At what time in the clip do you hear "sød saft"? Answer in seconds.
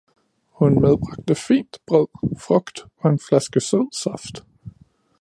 3.61-4.43